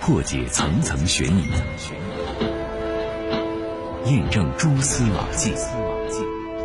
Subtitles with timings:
[0.00, 1.44] 破解层层悬疑，
[4.06, 5.52] 验证蛛丝马迹。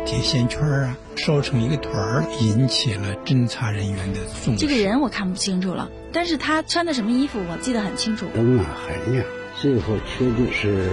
[0.06, 4.66] 铁线圈啊，烧成一个团儿，引起了侦查人员的重视。
[4.66, 8.26] 这个人我看不清楚了，但是他穿的什么衣服我记得很清楚。
[8.32, 9.26] 灯啊很亮，
[9.60, 10.88] 最后确定是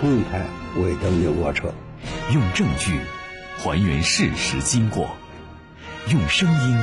[0.00, 0.46] 横排
[0.80, 1.74] 尾灯的卧车。
[2.32, 2.98] 用证据
[3.58, 5.10] 还原事实经过，
[6.08, 6.78] 用声音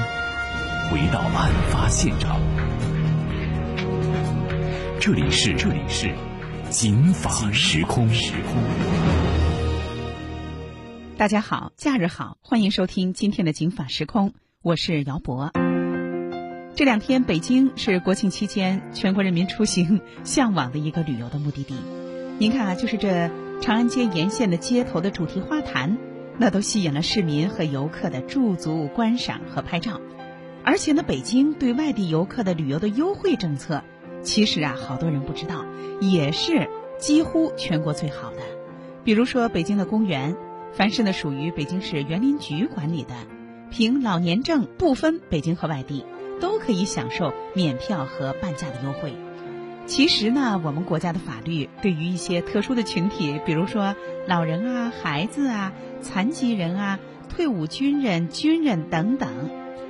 [0.91, 2.39] 回到案发现场。
[5.03, 6.13] 这里是这里是
[6.69, 8.07] 警法时空。
[8.09, 8.61] 时空。
[11.17, 15.51] 大家好，假日好，欢迎收听今天的警法时空，我是姚博。
[16.75, 21.73] 这两天北京是国庆期间全国人民出行向往的一个旅游的目的地。
[22.37, 25.97] 您看啊，就是这长安街沿线的街头的主题花坛，
[26.37, 29.99] 那都吸引了市民和游客的驻足观赏和拍照。
[30.63, 33.83] 而且呢，北京对外地游客的旅游的优惠政策，
[34.23, 35.65] 其实啊，好多人不知道，
[35.99, 38.37] 也是几乎全国最好的。
[39.03, 40.35] 比如说北京的公园。
[40.73, 43.13] 凡是呢属于北京市园林局管理的，
[43.71, 46.05] 凭老年证不分北京和外地，
[46.39, 49.13] 都可以享受免票和半价的优惠。
[49.85, 53.97] 其实呢，我们国家的法律对于一些特殊的群体，比如说
[54.27, 59.27] 老人啊、孩子啊、残疾人啊、退伍军人、军人等等，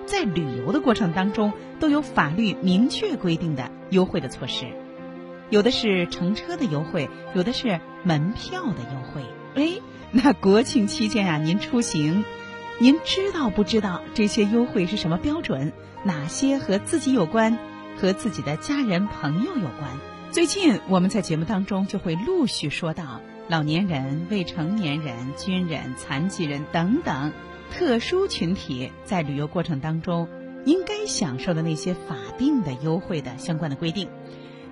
[0.07, 4.65] 在旅游的过程当中都有法律明确规定的优惠的措施。
[5.51, 9.21] 有的是乘车的优惠，有的是门票的优惠。
[9.55, 9.81] 哎。
[10.13, 12.25] 那国庆期间啊，您出行，
[12.79, 15.71] 您知道不知道这些优惠是什么标准？
[16.03, 17.57] 哪些和自己有关，
[17.95, 19.89] 和自己的家人朋友有关？
[20.29, 27.31] 最近我们在节目当中就会陆续说到老年人、未成年人、军人、残疾人等等
[27.71, 30.27] 特殊群体在旅游过程当中
[30.65, 34.09] 应该享受的那些法定的优惠的相关的规定。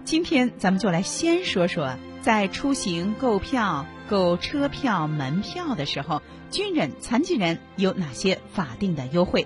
[0.05, 3.85] 今天咱们就来先说说在出行购票。
[4.09, 9.45] 购车票、门票的时候，军人、残疾人有哪些法定的优惠？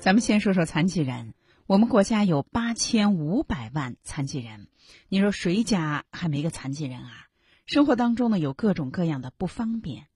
[0.00, 1.32] 咱们先说说残疾人。
[1.68, 4.66] 我们国家有八千五百万残疾人，
[5.08, 7.28] 你说谁家还没个残疾人啊？
[7.66, 10.06] 生活当中呢有各种各样的不方便，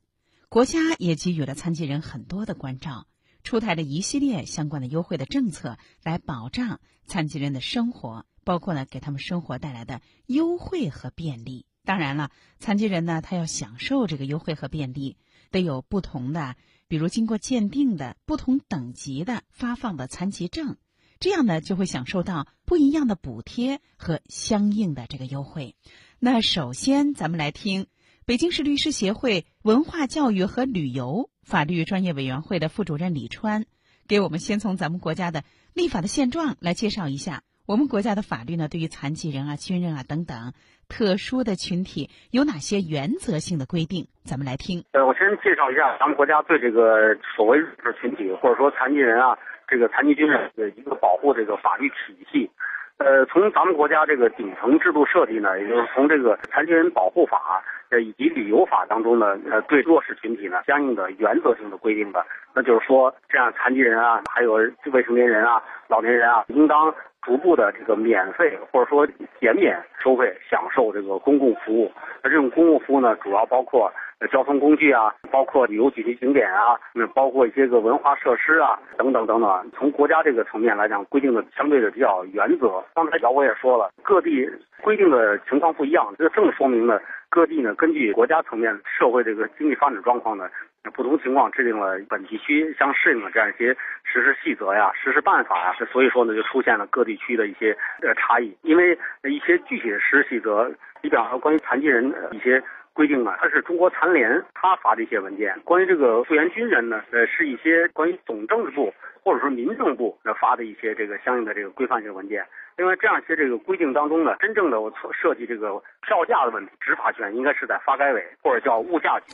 [0.49, 3.07] 国家也给予了残疾人很多的关照，
[3.45, 8.25] 出台了一系列相关的优惠的政策，来保障残疾人的生活。
[8.45, 11.67] 包括呢，给他们生活带来的优惠和便利。
[11.85, 15.19] 当然了，残疾人呢，他要享受这个优惠和便利，
[15.51, 16.57] 得有不同的，
[16.89, 20.79] 比如经过鉴定的不同等级的发放的残疾证，
[21.21, 25.77] 这样呢，就会享受到不一样的补贴和相应的这个优惠。
[26.19, 27.87] 那首先，咱们来听
[28.29, 33.65] 北京市律师协会文化教育和旅游法律专业委员会的副主任李川，
[34.07, 37.41] 给我们先从咱们国家的立法的现状来介绍一下。
[37.67, 40.53] 我们国家的法律呢，对于残疾人啊、军人啊等等
[40.91, 44.09] 特殊的群体有哪些原则性的规定？
[44.25, 44.85] 咱们来听。
[44.93, 52.51] 呃，我先介绍一下咱们国家对这个所谓弱势群体或者说残疾人啊，这个残疾军人的一个保护这个法律体系。
[52.99, 64.55] 呃，从咱们国家这个顶层制度设计呢，也就是从这个残疾人保护法呃以及旅游法当中呢，呃，对弱势群体呢相应的原则性的规定的，那就是说，这样残疾人啊，还有
[64.93, 66.95] 未成年人啊、老年人啊，应当。
[67.23, 69.07] 逐步的这个免费或者说
[69.41, 71.91] 减免收费享受这个公共服务，
[72.23, 73.93] 那这种公共服务呢，主要包括
[74.31, 79.71] 交通工具啊，包括旅游景区景点啊，那包括一些个文化设施啊，等等等等。
[79.77, 82.83] 从国家这个层面来讲，规定的相对的比较原则。
[82.95, 84.49] 刚才姚博也说了，各地
[84.83, 90.49] 规定的情况不一样，这正说明呢，各地呢根据国家层面社会这个经济发展状况呢。
[90.95, 98.57] 不同情况制定了本地区相适应的这样一些实施细则呀、实施办法呀，所以说呢，就出现了各地区的一些呃差异。
[98.63, 100.67] 因为一些具体的实施细则，
[101.03, 102.63] 你比方说关于残疾人的一些
[102.95, 112.43] 规定呢，它是中国残联他发的一些文件；关于这个复员军人呢，呃，是一些关于总政治部或者说民政部发的一些这个相应的这个规范性文件。
[112.79, 119.27] 另外，这样一些这个规定当中呢，真正的我设计这个票价的问题，执法权应该是在发改委或者叫物价局。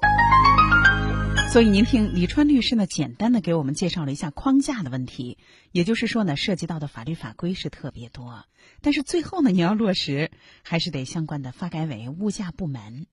[1.52, 5.36] 所以您听李川律师呢，简单的给我们介绍了一下框架的问题，
[5.72, 8.46] 也就是说呢，涉及到的法律法规是特别多，
[8.80, 10.30] 但是最后呢，你要落实，
[10.64, 13.06] 还是得相关的发改委、物价部门。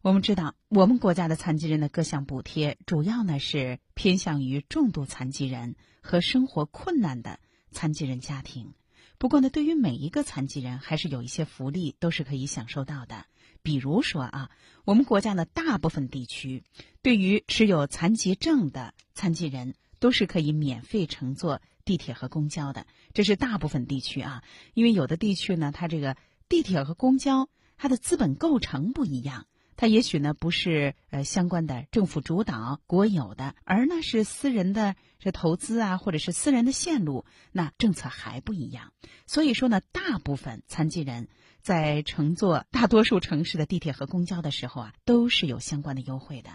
[0.00, 7.38] 我们知道，我们国家的残疾人的各项补贴，主要呢是偏向于重度残疾人和生活困难的
[7.72, 8.72] 残疾人家庭。
[9.18, 13.26] 不过呢，对于每一个残疾人，还是有一些福利都是可以享受到的。
[13.62, 14.50] 比如说啊，
[14.84, 16.62] 我们国家的大部分地区，
[17.00, 24.42] 对于持有残疾证的残疾人，都是可以免费乘坐地铁和公交的，这是大部分地区啊。
[24.74, 26.16] 因为有的地区呢，它这个
[26.48, 29.46] 地铁和公交它的资本构成不一样，
[29.76, 38.92] 它也许呢不是呃相关的政府主导国有的，而呢是私人的这投资啊，或者是私人的线路，那政策还不一样。
[39.26, 41.28] 所以说呢，大部分残疾人
[41.60, 46.50] 在乘坐大多数城市的地铁和公交的时候啊，都是有相关的优惠的。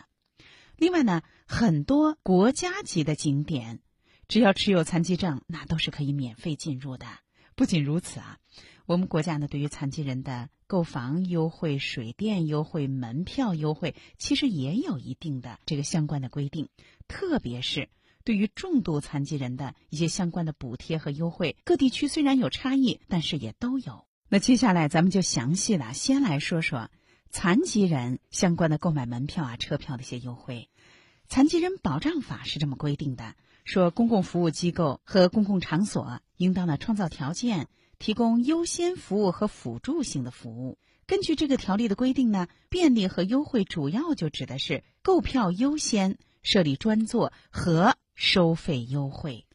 [0.77, 3.79] 另外呢，很多国家级的景点，
[4.27, 7.05] 只要持有残疾证，那都是可以免费进入的。
[7.55, 8.37] 不仅如此啊，
[8.89, 16.69] 我们国家呢，对于残疾人的购房优惠、水电优惠、门票优惠，其实也有一定的这个相关的规定。
[17.07, 17.89] 特别是
[18.23, 24.07] 对于重度残疾人的一些相关的补贴和优惠，各地区虽然有差异，但是也都有。
[24.27, 26.89] 那接下来咱们就详细的先来说说。
[27.29, 30.67] 残疾人相关的购买门票啊、车票的一些优惠，
[31.27, 33.35] 残疾人保障法是这么规定的：
[33.65, 37.67] 说公共服务机构和公共场所应当呢创造条件，
[37.99, 40.79] 提供优先服务和辅助性的服务。
[41.05, 49.45] 根据这个条例的规定呢，便利和优惠主要就指的是购票优先、设立专座和收费优惠。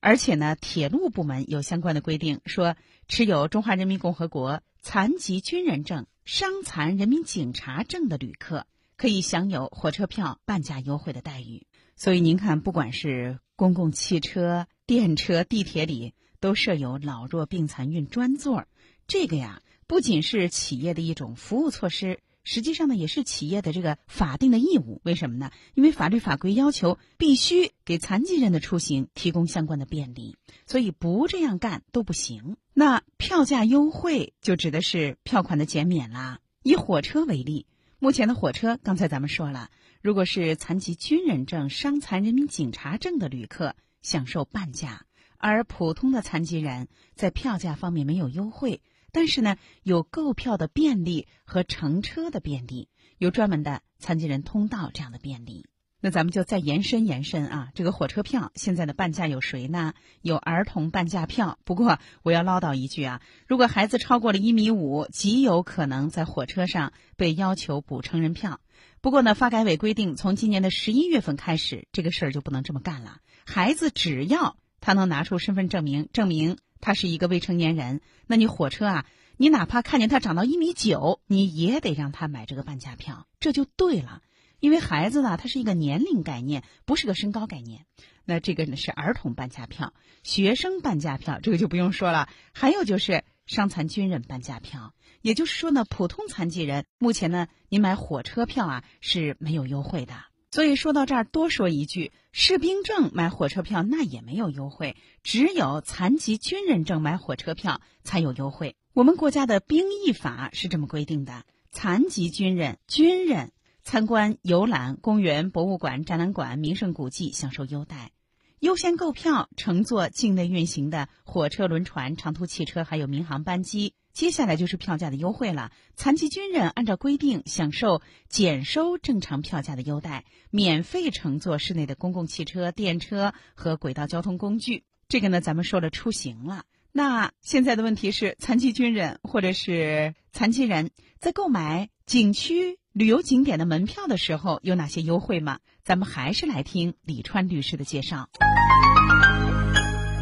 [0.00, 2.76] 而且呢，铁路部门有相关的规定，说
[3.08, 6.06] 持有中华人民共和国残疾军人证。
[6.24, 11.66] 伤残人民警察证的旅客可以享有火车票半价优惠的待遇。
[11.96, 16.14] 所以您看，不管是公共汽车、电车、地铁里，
[16.44, 18.66] 都设有老弱病残孕专座。
[19.06, 25.00] 这个呀，不仅是企业的一种服务措施，实际上呢，也是企业的这个法定的义务。
[25.04, 25.50] 为什么呢？
[25.72, 30.36] 因为法律法规要求必须给残疾人的出行提供相关的便利，
[30.66, 32.58] 所以不这样干都不行。
[32.74, 36.40] 那票价优惠就指的是票款的减免啦。
[36.62, 37.64] 以火车为例，
[37.98, 39.70] 目前的火车，刚才咱们说了，
[40.02, 45.06] 如果是残疾军人证、伤残人民警察证的旅客，享受半价；
[45.38, 48.80] 而普通的残疾人，在票价方面没有优惠，
[49.12, 52.88] 但是呢，有购票的便利和乘车的便利，
[53.18, 55.66] 有专门的残疾人通道这样的便利。
[56.00, 59.94] 那咱们就再延伸延伸啊，这个火车票现在的半价有谁呢？
[60.20, 61.58] 有儿童半价票。
[61.64, 68.60] 不过我要唠叨一句啊，如果孩子超过了一米五，极有可能在火车上被要求补成人票。
[69.00, 73.20] 不过呢，发改委规定，从今年的十一月份开始，这个事儿就不能这么干了。
[73.46, 79.06] 孩子只要他能拿出身份证明，证明他是一个未成年人，那你火车啊，
[79.38, 84.20] 你哪怕看见他长到一米九，你也得让他买这个半价票，这就对了。
[84.60, 87.86] 因为孩子呢，他是一个年龄概念，不是个身高概念。
[88.26, 92.28] 那这个呢是儿童半价票、学生半价票，这个就不用说了。
[92.52, 94.92] 还有就是伤残军人半价票，
[95.22, 100.14] 也就是说呢，普通残疾人目前呢，你买火车票啊是没有优惠的。
[100.54, 108.76] 所以说到这儿，多说一句，士兵证买火车票那也没有优惠，只有残疾军人证买火车票才有优惠。
[108.92, 111.42] 我们国家的兵役法是这么规定的：
[111.72, 113.50] 残疾军人、军人。
[113.82, 118.12] 参观游览公园、博物馆、展览馆、名胜古迹，享受优待；
[118.60, 123.92] 优先购票乘坐境内运行的火车、轮船、长途汽车，还有民航班机。
[124.14, 125.72] 接下来就是票价的优惠了。
[125.96, 134.84] 残疾军人按照规定享受减收正常票价的优待，免费乘坐市内的公共汽车、电车和轨道交通工具。
[135.08, 136.64] 这个呢，咱们说了出行了。
[136.92, 142.78] 那现在的问题是，残疾军人或者是残疾人在购买景区。
[142.92, 145.58] 旅游景点的门票的时候有哪些优惠吗？
[145.82, 148.28] 咱们还是来听李川律师的介绍。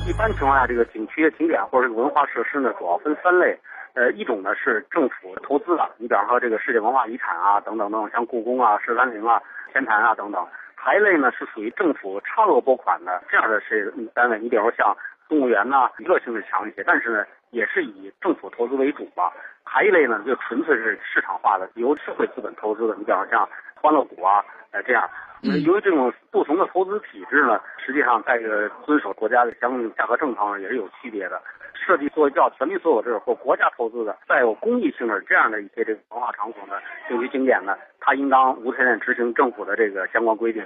[0.04, 3.58] 一般情况下，这个景区景点或者文化设施呢，主要分三类。
[3.94, 9.40] 呃，一种呢是政府投资的，你比方说这个世界文化遗产啊，等等等，像故宫啊、十三陵啊、
[9.72, 10.46] 天坛啊等等。
[10.74, 14.96] 还一类呢是属于政府差额拨款的这样的是单位，你比如说像
[15.28, 19.32] 动物园呐，娱乐性质强一些，但是呢也是以政府投资为主吧。
[19.64, 22.94] 还一类呢，就纯粹是市场化的，由社会资本投资的。
[22.96, 23.48] 你比方像
[23.82, 25.10] 欢乐谷啊，呃，这样。
[25.42, 31.42] 由于这种不同的投资体制呢，实际上在这个遵守国家的相应价格政策上也是有区别的。
[31.74, 36.74] 设计做叫全民所有制或国家投资的，带有公益性质这样的一些这个文化场所呢，
[37.08, 40.64] 景区景点呢，它应当无条件执行政府的这个相关规定。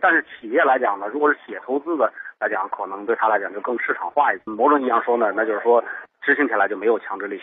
[0.00, 4.42] 但是企业来讲呢，如果是企业投资的来讲，可能对他来讲就更市场化一些。
[4.46, 5.82] 某种意义上说呢，那就是说
[6.20, 7.40] 执行起来就没有强制力。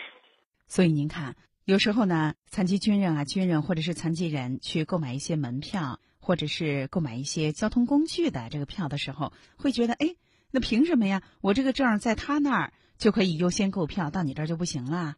[0.66, 1.34] 所以您看，
[1.66, 10.14] 有时候呢，残疾军人啊、军人或者是残疾人去购买一些门票，或者是购买一些交通工具的这个票的时候，会觉得，哎，
[10.50, 11.22] 那凭什么呀？
[11.40, 15.16] 我这个证在他那儿就可以优先购票，到你这儿就不行了？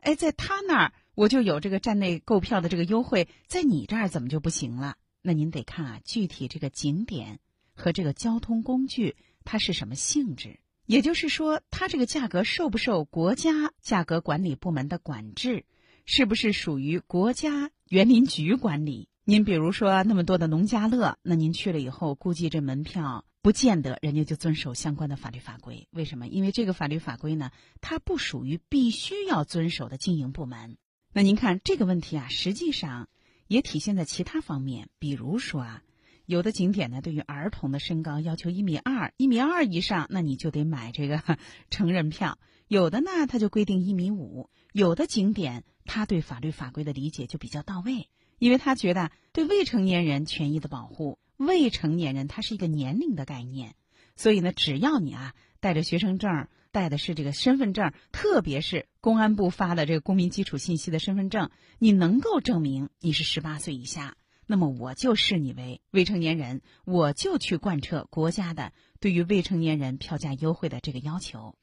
[0.00, 4.94] 哎，在他那儿我就有这个站内购票的这个优惠，在你这儿怎么就不行了？
[5.20, 7.40] 那您得看啊，具体这个景点
[7.74, 10.60] 和这个交通工具它是什么性质。
[10.86, 15.64] 也就是说，它这个价格受不受国家价格管理部门的管制？
[16.10, 19.10] 是不是属于国家园林局管理？
[19.24, 25.86] 您比如说那么多的农家乐，那您去了以后，估计这门票不见得人家就遵守相关的法律法规。
[25.90, 26.26] 为什么？
[26.26, 27.50] 因为这个法律法规呢，
[27.82, 30.78] 它不属于必须要遵守的经营部门。
[31.12, 33.10] 那您看这个问题啊，实际上
[33.46, 35.82] 也体现在其他方面，比如说啊，
[36.24, 41.22] 有的景点呢，对于儿童的身高要求一米二，一米二以上，那你就得买这个
[41.68, 45.64] 成人票；有的呢，他就规定一米五；有的景点。
[45.88, 53.74] 他对法律法规的理解就比较到位，因为他觉得对未成年人权益的保护，未成年人他是一个年龄的概念，
[54.14, 64.14] 所以呢，只要你啊带着学生证，带的是这个身份证，特别是公安部发的这个公民基础信息的身份证，你能够证明你是十八岁以下，
[64.46, 71.54] 那么我就视你为未成年人，我就去贯彻国家的对于未成年人票价优惠的这个要求。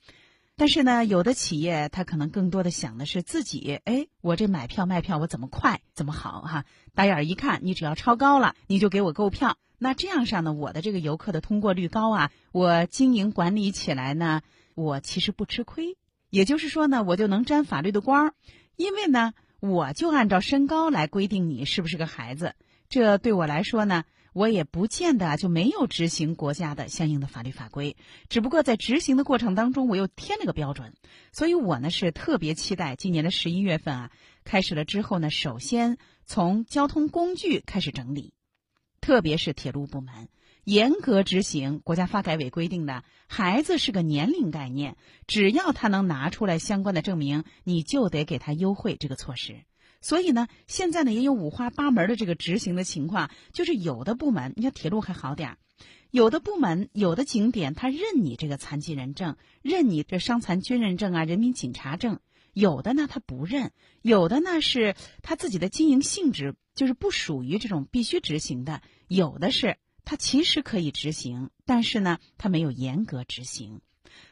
[0.57, 6.63] 但是呢，有的企业他可能更多的想的是自己，哎，我这买票卖票我怎么快怎么好哈？
[6.93, 9.57] 打眼一看，你只要超高了，你就给我购票。
[9.77, 14.41] 那这样上呢，我的这个游客的通过率高啊，我经营管理起来呢，
[14.75, 15.97] 我其实不吃亏。
[16.29, 18.33] 也就是说呢，我就能沾法律的光儿，
[18.77, 22.55] 因为呢，我就按照身高来规定你是不是个孩子。
[22.87, 24.05] 这对我来说呢。
[24.35, 27.95] 我也不见得就没有执行国家的相应的法律法规，
[28.27, 30.93] 只不过在执行的过程当中，我又添了个标准，
[31.31, 34.11] 所以我呢是特别期待今年的十一月份啊
[34.43, 38.33] 开始了之后呢，首先从交通工具开始整理，
[38.99, 40.27] 特别是铁路部门。
[40.65, 49.61] 严格执行国家发改委规定的孩子是个年龄概念，只要他能拿出来相关的证明，你就得给他优惠这个措施。
[50.05, 55.57] 所以呢，现在呢也有五花八门的这个执行的情况，就是有的部门，你看铁路还好点儿，
[56.11, 62.17] 有的部门、有的景点，他认你这个残疾人证，认你这伤残军人证啊、人民警察证；
[62.53, 63.71] 有的呢他不认，
[64.03, 73.81] 有的呢是他自己的经营性质就是不属于这种必须执行的，有的是他其实可以执行，但是呢他没有严格执行。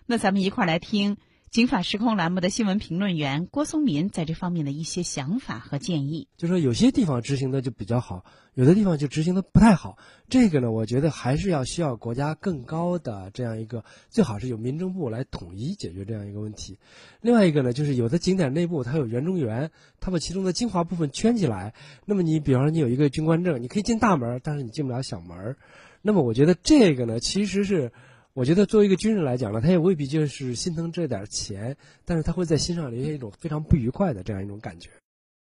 [0.05, 1.15] 那咱们一块儿来听。
[1.53, 9.99] 《警法时空》栏目的新闻评论员郭松民在这方面的一些想法和建议，就说有些地方执行的就比较好，有的地方就执行的不太好。
[10.27, 16.79] 这个呢，我觉得还是要需要国家更高的这样一个，最好是有民政部来统一解决这样一个问题。
[17.21, 19.69] 另外一个呢，就是有的景点内部它有园中园，
[19.99, 21.75] 它把其中的精华部分圈起来。
[22.05, 25.55] 那么你比方说你有一个军官证，你可以进大门，但是你进不了小门。
[26.01, 27.91] 那么我觉得这个呢，其实是。
[28.33, 34.89] 我觉得作为一个军人来讲呢，他也未必就是心疼这点钱，但是他会在心上留下一种非常不愉快的这样一种感觉。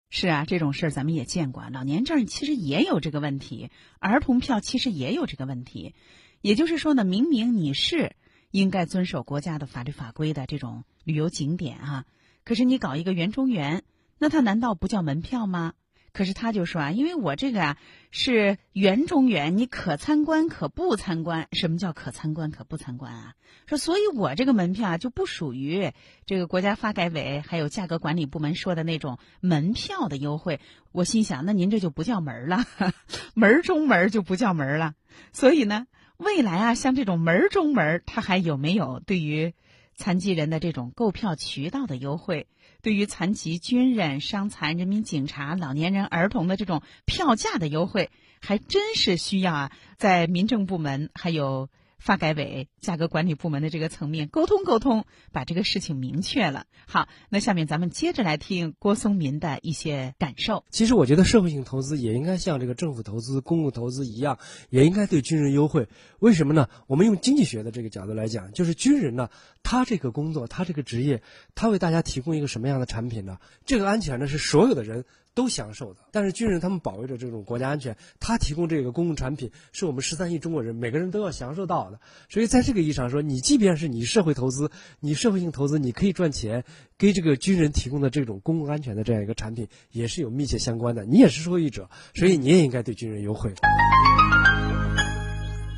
[0.09, 5.95] 是啊，这种事儿咱们也见过，老年证其实也有这个问题，儿童票其实也有这个问题。
[6.41, 8.17] 也就是说呢，明明你是
[8.51, 12.05] 应该遵守国家的法律法规的这种旅游景点啊，
[12.43, 13.83] 可是你搞一个园中园，
[14.19, 15.73] 那它难道不叫门票吗？
[16.13, 17.77] 可是他就说啊，因为我这个啊
[18.11, 21.47] 是园中园，你可参观可不参观。
[21.51, 23.33] 什么叫可参观可不参观啊？
[23.65, 25.91] 说所以我这个门票啊就不属于
[26.27, 30.59] 这个国家发改委还有价格管理部门说的那种门票的优惠。
[30.91, 32.63] 我心想，那您这就不叫门儿了，
[33.33, 34.93] 门儿中门就不叫门了。
[35.31, 39.55] 所以呢，未来啊，像这种门儿中门儿，它还有没有对于
[39.95, 42.47] 残疾人的这种购票渠道的优惠？
[42.81, 48.09] 对于残疾军人、伤残人民警察、老年人、儿童的这种票价的优惠，
[48.41, 51.69] 还真是需要啊，在民政部门还有。
[52.03, 56.65] 发改委价格管理部门的这个层面沟通沟通，把这个事情明确了。
[56.85, 60.65] 好，那下面咱们接着来听郭松民的一些感受。
[60.69, 64.37] 其实我觉得社会性投资也应该像这个政府投资、公共投资一样，
[64.69, 65.87] 也应该对军人优惠。
[66.19, 66.67] 为什么呢？
[66.87, 69.29] 我们用经济学的这个角度来讲，就是军人呢，
[69.63, 71.23] 他这个工作，他这个职业，
[71.55, 73.39] 他为大家提供一个什么样的产品呢？
[73.65, 75.03] 这个安全呢，是所有的人。
[75.35, 81.99] 都享受的，但是军人他们保卫着这种国家安全，他提供这个公共产品是我们十三亿中国人每个人都要享受到的。
[82.29, 86.63] 所以在这个意义上说，你即便是你社会投资，你社会性投资，你可以赚钱，
[86.99, 91.03] 跟这个军人提供的这种公共安全的这样一个产品也是有密切相关的。
[91.03, 93.51] 你也是受益者，所以你也应该对军人优惠。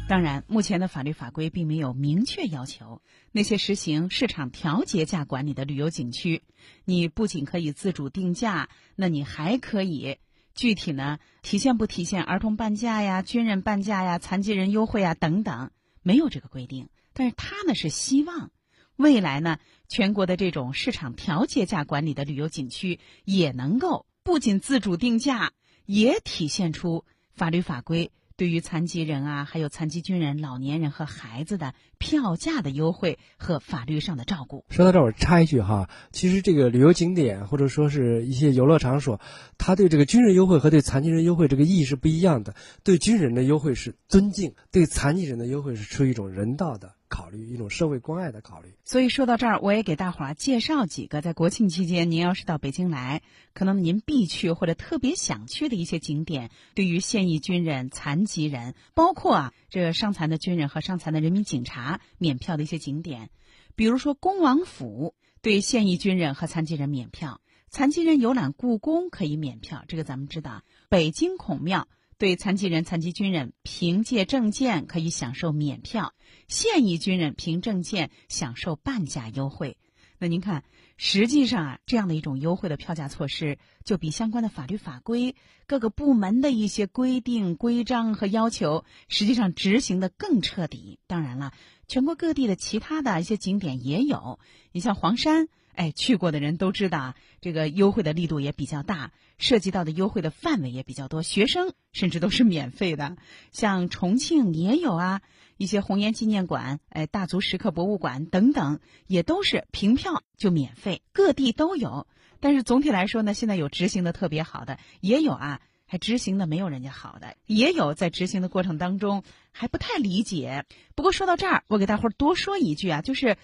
[0.08, 6.44] 当然，目前的法律法规并没有明确要求那些实行市场调节价管理的旅游景区，
[6.84, 10.20] 你不仅可以自主定价，那你还可以
[10.54, 15.72] 具体呢体现不体现儿童半价呀、军人半价呀、残疾人优惠啊等等，
[16.04, 16.90] 没有这个规定。
[17.14, 18.52] 但是他呢是希望
[18.98, 19.58] 未来呢
[19.88, 25.52] 全国的这种市场调节价管理的旅游景区也能够不仅自主定价，
[25.88, 28.12] 也体现出法律法规。
[28.38, 34.66] 对于残疾人啊，还有残疾军人、老年人和孩子的票价的优惠和法律上的照顾。
[34.70, 39.22] 说到这儿，我插一句哈，其实这个旅游景点或者说是一些游乐场所，
[39.58, 42.56] 他对这个军人优惠和对残疾人优惠这个意义是不一样的。
[42.84, 46.94] 对军人的优惠是尊敬，对残疾人的优惠是出于一种人道的。
[47.16, 53.22] 考虑一种社会关爱的考虑，所以说到这儿，我也给大伙儿介绍几个在国庆期间，您要是到北京来，
[53.54, 56.52] 可能您必去或者特别想去的一些景点。
[56.74, 63.30] 对于现役军人、残疾人，包括啊这伤残的军人和伤残的人民警察免票的一些景点，
[63.78, 70.64] 比如说恭王府对现役军人和残疾人免票，残疾人游览故宫可以免票，这个咱们知道。
[70.90, 71.88] 北京孔庙。
[72.18, 76.14] 对残疾人、残疾军人凭借证件可以享受免票，
[76.48, 79.78] 现役军人凭证件享受半价优惠。
[80.18, 80.64] 那您看，
[80.96, 85.36] 实际上啊，这样的一种优惠的票价措施，就比相关的法律法规、
[85.68, 91.00] 各个部门的一些规定、规章和要求，实际上执行的更彻底。
[91.08, 91.52] 当然了，
[91.88, 94.40] 全国各地的其他的一些景点也有，
[94.72, 95.50] 你像黄山。
[95.76, 103.18] 哎，去过的人都知道啊，这个优惠的力度也比较大，涉及到的优惠的范围也比较多，学生甚至都是免费的。
[103.52, 105.22] 像重庆也有啊，
[105.58, 112.08] 一些红岩纪念馆、哎大足石刻博物馆等等，也都是凭票就免费，各地都有。
[112.40, 120.66] 但是总体来说呢，现在有执行的特别好的，也有啊，还执行的没有人家好的，也有在执行的过程当中还不太理解。
[120.96, 123.38] 不过说到这儿，我给大伙儿多说一句啊，就是。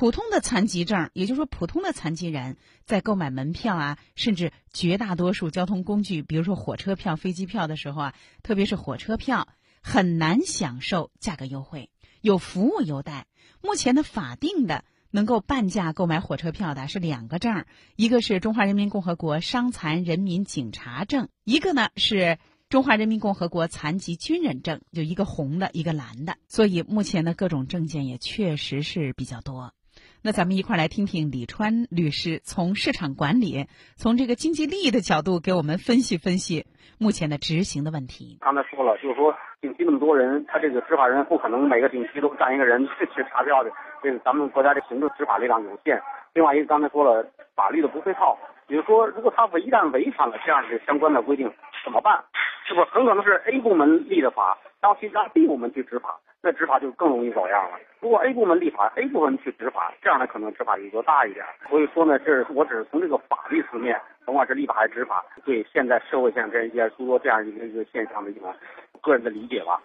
[0.00, 9.46] 普通的残疾证，也就是说，普通的残疾人在购买门票啊，甚至绝大多数交通工具，比如说火车票、飞机票的时候啊，特别是火车票，
[9.82, 11.90] 很难享受价格优惠，
[12.22, 13.26] 有服务优待。
[13.60, 22.38] 目前的法定的能够半价购买火车票的是两个证，一个是中华人民共和国伤残人民警察证，一个呢是。
[22.70, 29.74] 中华人民共和国残疾军人证就一个红的，一个蓝的，所以目前的各种证件也确实是比较多。
[30.22, 33.64] 那咱们一块来听听李川律师从市场管理、
[33.96, 36.66] 从这个经济利益的角度给我们分析分析
[36.98, 38.36] 目前的执行的问题。
[38.42, 43.70] 刚才说了，就是说景区那么多人，他这个执法人员不可能每个景区都站一个人去去查票的，
[44.02, 45.98] 这个咱们国家的行政执法力量有限。
[46.34, 48.36] 另外一个刚才说了，法律的不配套，
[48.68, 51.50] 比如说如果他违一旦违反了这样的相关的规定，
[51.84, 52.22] 怎么办？
[52.66, 57.78] 是不是很可能是 A 部门立的法，然后去让 B 部门去执法，那执法就更容易走样了。
[58.00, 61.44] 如果 A 部门立法，A 部门去执法，这样的可能执法力度大一点。
[61.68, 68.54] 所以说呢，这我只是从这个法律层面，甭管是立法还是执法，对现在社会上这一些诸多这样一个一个现象的一种
[69.00, 69.80] 个人的理解吧。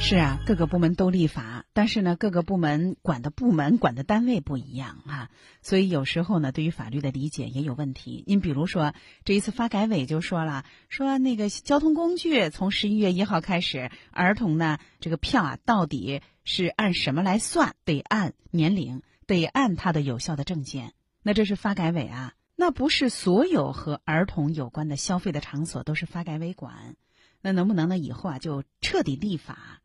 [0.00, 5.28] 是啊，各个部门都立法，但是呢，各个部门管的部门、管的单位不一样哈，
[5.60, 8.24] 所以有时候呢，对于法律的理解也有问题。
[8.26, 17.74] 您比如说，这一次发改委就说了，说那个交通工具从十一月一号开始，儿童呢这个票啊，到底是按什么来算？
[17.84, 20.94] 得按年龄，得按他的有效的证件。
[21.22, 26.96] 那这是发改委啊，那不是所有和儿童有关的消费的场所都是发改委管。
[27.40, 27.98] 那能不能呢？
[27.98, 29.80] 以后啊，就彻底立法？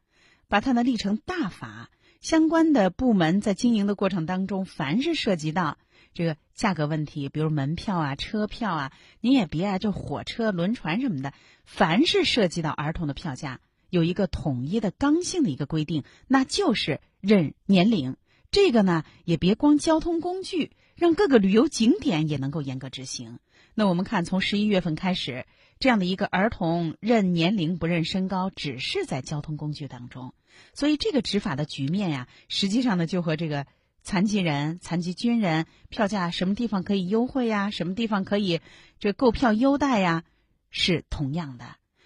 [0.54, 1.90] 把它呢立成大法，
[2.22, 5.80] 相关的部门在经营的过程当中，凡是涉及到
[6.14, 11.34] 这个价格问题，比如门票啊、车票啊，您也别啊，就火车、轮船什么的，
[11.66, 18.16] 凡是涉及到儿童的票价，有一个统一的刚性的一个规定，那就是认年龄。
[18.52, 23.40] 这个呢，也别光交通工具，让各个旅游景点也能够严格执行。
[23.74, 25.48] 那我们看，从十一月份开始，
[25.80, 30.34] 这样的一个儿童认年龄不认身高，只是在交通工具当中。
[30.74, 33.66] 所以这个执法的局面呀，实际上呢，就和这个
[34.04, 38.62] 残疾人、残疾军人票价什么地方可以优惠呀，什么地方可以
[39.00, 40.24] 这购票优待呀，
[40.70, 41.66] 是同样的。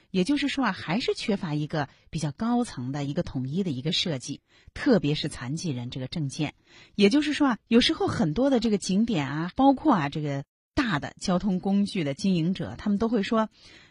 [0.10, 4.42] 也就是说啊，还是缺乏一个比较高层的一个统一的一个设计，
[4.74, 6.54] 特别是残疾人这个证件。
[6.96, 10.46] 也就是说啊，有时候很多的这个景点啊，包括啊这个
[10.88, 13.50] 大的交通工具的经营者，他们都会说。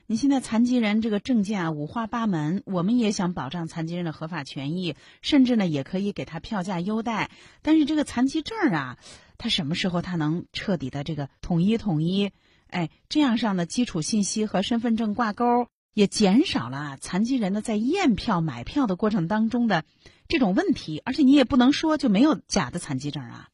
[0.08, 7.28] 你现在残疾人这个证件啊五花八门，我们也想保障残疾人的合法权益，甚至呢也可以给他票价优待。
[7.60, 8.98] 但是这个残疾证啊，
[9.36, 12.30] 他什么时候他能彻底的这个统一统一？
[12.68, 19.84] 哎，这样上的基础信息和身份证挂钩，也减少了残疾人的在验票买票的过程当中的
[20.28, 21.02] 这种问题。
[21.04, 23.48] 而且你也不能说就没有假的残疾证啊。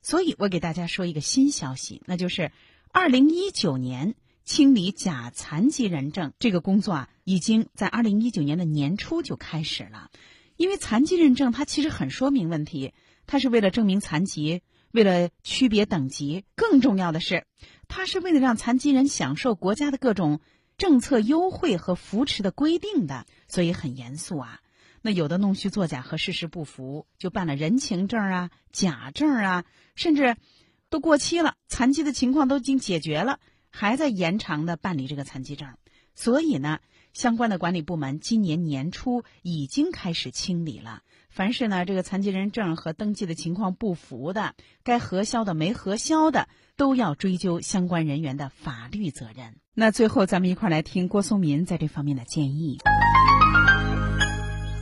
[0.00, 2.50] 所以我给大家说一个新消息，那就是
[2.92, 4.14] 二零一九年。
[4.44, 10.10] 清理假残疾人证这个工作啊，已经在二零一九年的年初就开始了。
[10.56, 12.94] 因为残疾认证它其实很说明问题，
[13.26, 17.44] 它是为了证明残疾，为了区别等级，更重要的是，
[17.88, 20.40] 它是为了让残疾人享受国家的各种
[20.78, 24.60] 政策优惠和扶持的规定的，所以很严肃啊。
[25.02, 30.38] 那有的弄虚作假和事实不符，就办了人情证啊、假证啊，甚至
[30.90, 35.68] 都过期了，残疾的情况都已经解决了，还在延长的办理这个残疾证。
[36.14, 36.78] 所以呢，
[37.12, 41.02] 相关的管理部门今年年初已经开始清理了。
[41.30, 49.56] 凡是呢这个残疾人证和登记的情况不符的，该核销的没核销的，都要追究相关人员的法律责任。
[49.74, 52.78] 那最后，咱们一块儿来听郭松民在这方面的建议。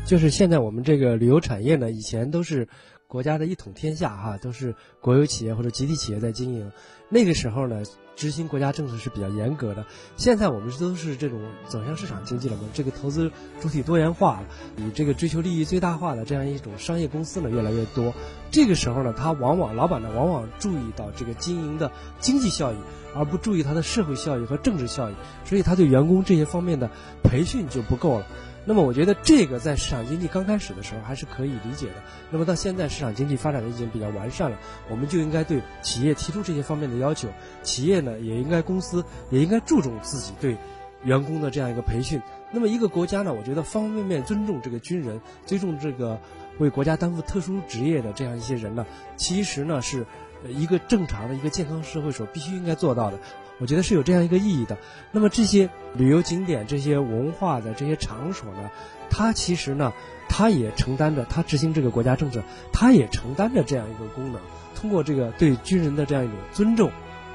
[0.07, 2.69] 就是现在我们这个旅游产业呢，以前都是
[3.09, 6.73] 国家的一统天下哈，都是国有企业或者集体企业在经营。
[7.09, 7.85] 那个时候呢，
[8.17, 9.87] 执行国家政策是比较严格的。
[10.17, 18.13] 现在我们都是这种走向市场经济了嘛，这个投资主体多元化了，以这个追求利益最大化的这样一种商业公司呢越来越多。
[18.51, 22.77] 这个时候呢，他往往老板呢往往注意到这个经营的经济效益，
[23.15, 25.15] 而不注意他的社会效益和政治效益，
[25.45, 26.91] 所以他对员工这些方面的
[27.23, 28.27] 培训就不够了。
[28.69, 31.95] 那么我觉得这个在市场经济刚开始的时候还是可以理解的。
[32.31, 34.59] 那么到现在市场经济发展的已经比较完善了，
[34.91, 37.29] 我们就应该对企业提出这些方面的要求。
[37.63, 40.57] 企业呢也应该公司也应该注重自己对
[41.05, 42.21] 员工的这样一个培训。
[42.51, 46.21] 那么一个国家呢，我觉得方方面面尊重这个军人，尊重这个
[46.59, 48.85] 为国家担负特殊职业的这样一些人呢，
[49.17, 50.05] 其实呢是
[50.49, 53.21] 一个正常的一个健康社会所必须应该做到的。
[53.59, 54.77] 我觉得是有这样一个意义的。
[55.13, 58.71] 那么这些旅游景点、这些文化的这些场所呢，
[59.11, 59.93] 它其实呢，
[60.29, 62.43] 它也承担着，它执行这个国家政策，
[62.73, 64.41] 它也承担着这样一个功能。
[64.75, 66.91] 通过这个对军人的这样一种尊重，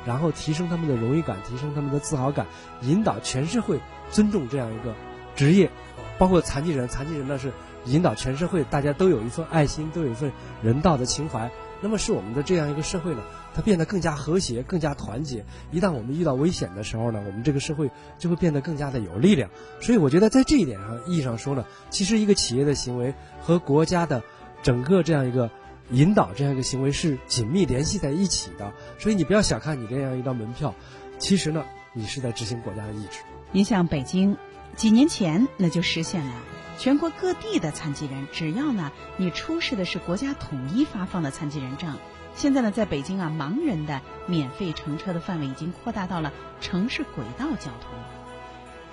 [0.05, 2.45] 然后提升他们的荣誉感，提升他们的自豪感，
[2.81, 3.79] 引导全社会
[4.11, 4.93] 尊重这样一个
[5.35, 5.71] 职业，
[6.19, 7.51] 包括残疾人，残疾人呢是
[7.85, 10.31] 引导全社会大家都有一份爱心，都有一份
[10.61, 11.49] 人道的情怀。
[11.81, 13.21] 那么是我们的这样一个社会呢。
[13.53, 15.43] 它变得更加和谐，更加团结。
[15.73, 19.49] 一旦我们遇到危险的时候呢，我们这个社会就会变得更加的有力量。
[19.81, 24.23] 所以，我觉得在这一点上意义上说呢，其实一个企业的行为和国家的
[24.63, 25.51] 整个这样一个
[25.89, 28.71] 引导这样一个行为是紧密联系在一起的。
[28.97, 30.73] 所以，你不要小看你这样一张门票，
[31.19, 33.19] 其实呢，你是在执行国家的意志。
[33.51, 34.37] 你像北京，
[34.77, 36.33] 几年前那就实现了
[36.81, 41.95] 全国各地的残疾人，只要呢你出示的是国家统一发放的残疾人证。
[42.33, 47.91] 现在呢，在北京啊，盲人的免费乘车的范围已经扩大到了城市轨道交通。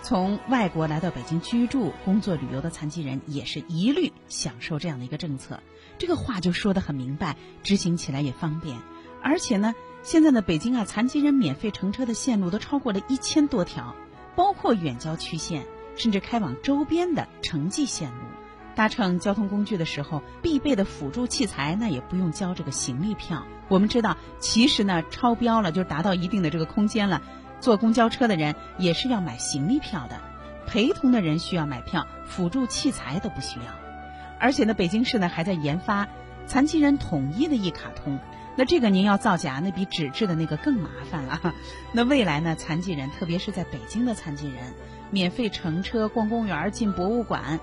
[0.03, 5.61] 从外国来到北京居住、工作、旅游的残疾人，也是一律享受这样的一个政策。
[5.97, 8.77] 这个话就说得很明白，执行起来也方便。
[9.23, 13.95] 而且呢，现在呢，北京啊，残疾人免费乘车的线路都超过了一千多条，
[14.37, 15.65] 包括远郊区线，
[15.99, 18.17] 甚至开往周边的城际线路。
[18.75, 23.45] 搭乘交通工具的时候，必备的辅助器材，那也不用交这个行李票。
[23.67, 27.21] 我们知道，其实呢，超标了，就达到一定的这个空间了，
[27.61, 30.21] 坐公交车的人也是要买行李票的，
[30.69, 33.67] 陪同的人需要买票，辅助器材都不需要。
[34.39, 36.07] 而且呢，北京市呢还在研发
[36.47, 38.21] 残疾人统一的一卡通，
[38.59, 41.55] 那这个您要造假，那比纸质的那个更麻烦了。
[41.95, 44.75] 那未来呢，残疾人，特别是在北京的残疾人，
[45.13, 47.61] 免费乘车、逛公园、进博物馆。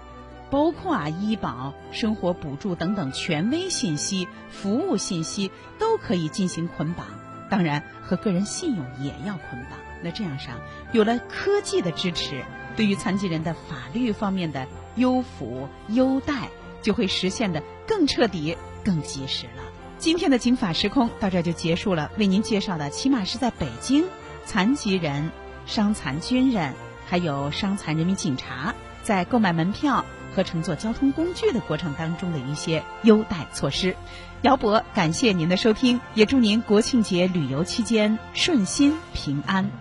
[0.50, 7.08] 包括啊，医保、生活补助等等权威信息、服务信息都可以进行捆绑，
[7.50, 9.78] 当然和个人信用也要捆绑。
[10.02, 10.62] 那这样上，
[10.94, 12.46] 有了科技的支持，
[12.78, 16.48] 对于残疾人的法律方面的优抚优待
[16.82, 18.56] 就会实现的更彻底、
[18.86, 19.64] 更及时了。
[19.98, 24.06] 今天的警法时空到这就结束了，为您介绍的起码是在北京，
[24.46, 25.32] 残疾人、
[25.66, 26.74] 伤残军人
[27.06, 30.06] 还有伤残人民警察在购买门票。
[30.36, 33.96] 和乘坐交通工具的过程当中的一些优待措施，
[34.42, 39.72] 姚博感谢您的收听，也祝您国庆节旅游期间顺心平安。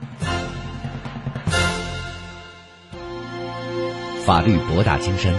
[4.24, 5.34] 法律博大精深，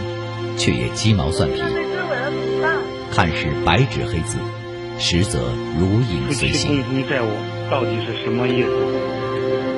[0.58, 1.62] 却也鸡毛蒜皮，
[3.14, 4.38] 看似白纸黑字，
[4.98, 5.40] 实则
[5.80, 6.84] 如影随形。
[6.84, 7.28] 不债务
[7.70, 8.70] 到底是什么意思？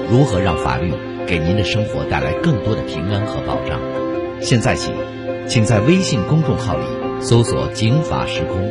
[0.09, 0.93] 如何让法律
[1.25, 3.79] 给您的生活带来更多的平安和保障？
[4.41, 4.91] 现在起。
[5.47, 6.83] 请在微信公众号里
[7.21, 8.69] 搜索“警法时空”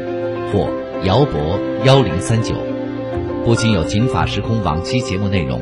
[0.53, 0.69] 或
[1.05, 2.55] “姚博幺零三九”，
[3.47, 5.59] 不仅有警法时空往期节目内容，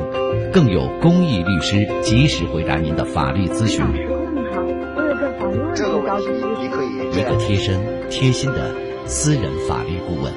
[0.52, 3.76] 更有公益律师及时回答您的法律咨询。
[3.76, 4.60] 时空你好，
[4.96, 6.28] 我有个法律问题，这个问题
[6.60, 8.74] 你可以一个贴身、贴心的
[9.06, 10.32] 私人法律顾问。